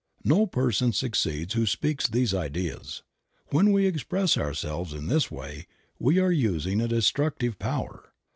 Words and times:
No 0.23 0.47
person 0.47 0.93
succeeds 0.93 1.53
who 1.53 1.67
speaks 1.67 2.07
these 2.07 2.33
ideas. 2.33 3.03
When 3.51 3.71
we 3.71 3.85
express 3.85 4.35
ourselves 4.35 4.93
in 4.93 5.05
this 5.05 5.29
way 5.29 5.67
we 5.99 6.17
are 6.17 6.31
using 6.31 6.81
a 6.81 6.87
destructive 6.87 7.59
power. 7.59 8.11